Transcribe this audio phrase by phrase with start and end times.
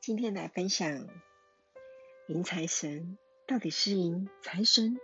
[0.00, 1.06] 今天来分享
[2.28, 4.98] 迎财神，到底是迎财神，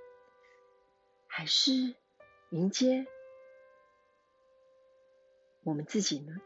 [1.27, 1.95] 还是
[2.51, 3.07] 迎接
[5.63, 6.37] 我们自己呢？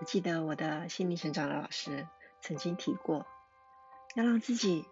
[0.00, 2.06] 我记得我的心灵成长的老师
[2.42, 3.26] 曾经提过，
[4.14, 4.84] 要让自己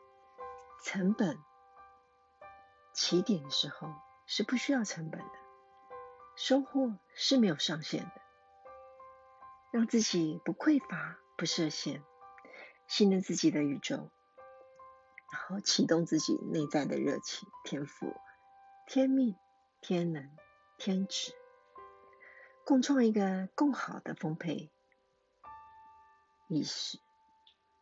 [0.83, 1.39] 成本
[2.95, 3.95] 起点的时候
[4.27, 5.33] 是不需要成本的，
[6.35, 8.22] 收获是没有上限的。
[9.73, 12.05] 让自己不匮乏、不设限，
[12.87, 14.11] 信任自己的宇宙，
[15.33, 18.15] 然后启动自己内在的热情、天赋、
[18.87, 19.35] 天命、
[19.81, 20.31] 天能、
[20.77, 21.33] 天职，
[22.67, 24.71] 共创一个更好的丰沛
[26.49, 26.99] 意识，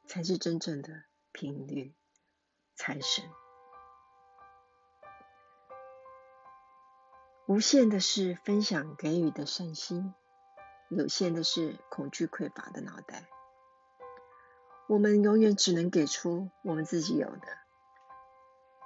[0.07, 1.02] 才是真正的
[1.33, 1.93] 频率
[2.77, 3.29] 财神。
[7.49, 10.15] 无限的是分享给予的善心。
[10.91, 13.29] 有限的是恐惧匮乏的脑袋，
[14.89, 17.46] 我们永远只能给出我们自己有的，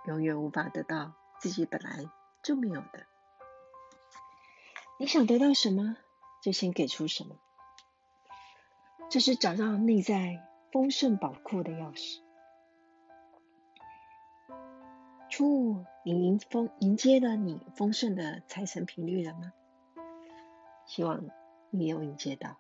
[0.05, 2.11] 永远无法得到自己本来
[2.43, 3.07] 就没有的。
[4.99, 5.97] 你想得到什么，
[6.43, 7.37] 就先给出什么，
[9.09, 12.21] 这是找到内在丰盛宝库的钥匙。
[15.31, 19.55] 初五，你迎风迎接了你丰盛的财神频率了吗？
[20.87, 21.25] 希望。
[21.77, 22.57] 你有迎接到。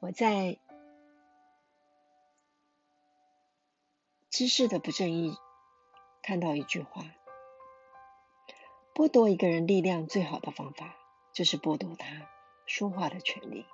[0.00, 0.58] 我在
[4.28, 5.34] 知识的不正义
[6.22, 7.04] 看到一句话：
[8.94, 10.94] 剥夺一个人力量最好的方法，
[11.32, 12.28] 就是剥夺他
[12.66, 13.64] 说话的权利。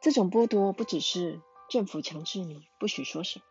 [0.00, 3.44] 这种剥夺不只是政府强制你不许说什么，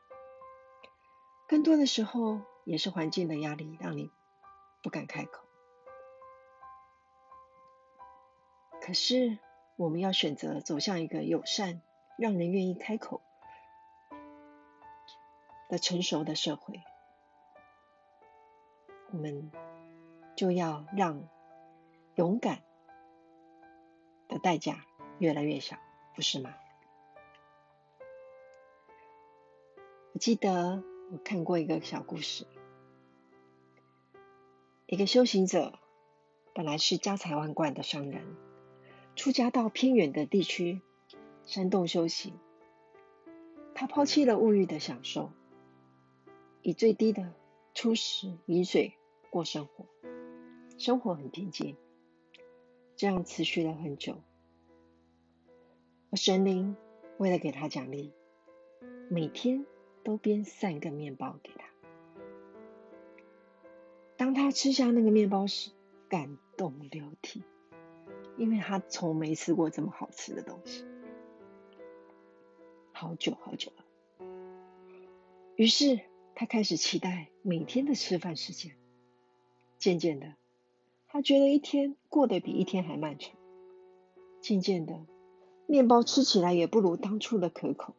[1.48, 2.42] 更多的时候。
[2.66, 4.12] 也是环境的压力，让你
[4.84, 5.46] 不敢开口。
[8.82, 9.40] 可是，
[9.78, 11.82] 我们要选择走向一个友善、
[12.18, 13.22] 让人愿意开口
[15.70, 16.84] 的成熟的社会，
[19.12, 19.52] 我们
[20.36, 21.28] 就要让
[22.16, 22.62] 勇敢
[24.28, 24.86] 的代价
[25.18, 25.78] 越来越小，
[26.16, 26.54] 不是吗？
[30.14, 32.46] 我记得我看过一个小故事。
[34.88, 35.78] 一个修行者
[36.54, 38.24] 本来是家财万贯的商人，
[39.16, 40.82] 出家到偏远的地区
[41.44, 42.34] 山洞修行。
[43.76, 45.32] 他抛弃了物欲的享受，
[46.62, 47.34] 以最低的
[47.74, 48.94] 初食饮水
[49.30, 49.86] 过生活，
[50.78, 51.76] 生活很平静。
[52.96, 54.16] 这样持续了很久。
[56.10, 56.76] 而神灵
[57.18, 58.14] 为了给他奖励，
[59.10, 59.66] 每天
[60.06, 61.66] 都编三个面包给他。
[64.16, 65.72] 当他吃下那个面包时，
[66.08, 67.44] 感动流涕，
[68.38, 70.86] 因为他从没吃过这么好吃的东西，
[72.94, 73.84] 好久好久了。
[75.56, 76.00] 于是
[76.36, 78.74] 他开始期待每天的吃饭时间。
[79.78, 80.36] 渐渐的，
[81.08, 83.36] 他觉得一天过得比一天还漫长。
[84.40, 85.06] 渐渐的，
[85.66, 87.96] 面包吃起来也不如当初的可口。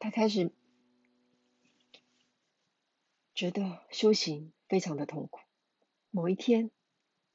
[0.00, 0.50] 他开始。
[3.32, 5.40] 觉得修行非常的痛苦。
[6.10, 6.70] 某一天，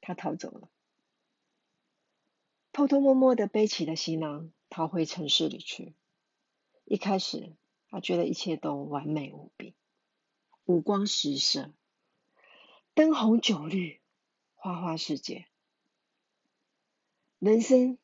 [0.00, 0.70] 他逃走了，
[2.70, 5.96] 偷偷摸摸的背起了行囊，逃回城市里去。
[6.84, 7.56] 一开始，
[7.88, 9.74] 他觉得一切都完美无比，
[10.64, 11.74] 五光十色，
[12.94, 14.00] 灯红酒绿，
[14.54, 15.48] 花花世界，
[17.40, 17.98] 人生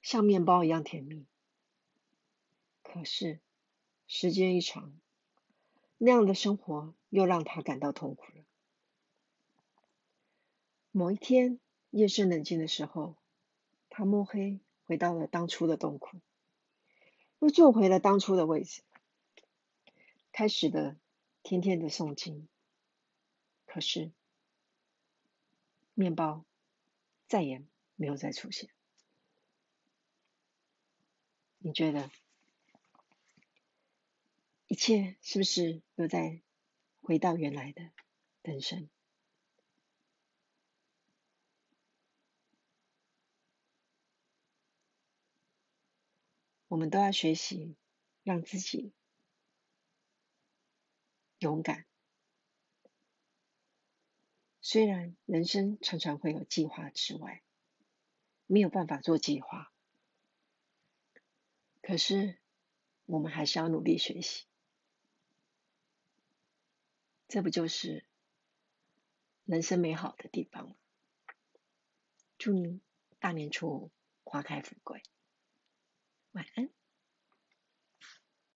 [0.00, 1.26] 像面包一样甜蜜。
[2.92, 3.40] 可是，
[4.06, 4.92] 时间一长，
[5.96, 8.44] 那样的生活又让他感到痛苦了。
[10.90, 11.58] 某一天
[11.88, 13.16] 夜深人静的时候，
[13.88, 16.20] 他摸黑回到了当初的洞窟，
[17.38, 18.82] 又坐回了当初的位置，
[20.30, 20.94] 开始了
[21.42, 22.46] 天天的诵经。
[23.64, 24.12] 可是
[25.94, 26.44] 面包
[27.26, 27.64] 再也
[27.96, 28.68] 没有再出现。
[31.56, 32.10] 你觉得？
[34.72, 36.40] 一切是不是又在
[37.02, 37.90] 回到原来的
[38.40, 38.88] 人生？
[46.68, 47.76] 我们都要学习
[48.22, 48.94] 让自己
[51.38, 51.84] 勇敢。
[54.62, 57.42] 虽然人生常常会有计划之外，
[58.46, 59.70] 没有办法做计划，
[61.82, 62.40] 可是
[63.04, 64.46] 我们还是要努力学习。
[67.32, 68.04] 这不就是
[69.46, 70.76] 人生美好的地方吗？
[72.36, 72.82] 祝您
[73.20, 73.90] 大年初五
[74.22, 75.02] 花开富贵，
[76.32, 76.68] 晚安。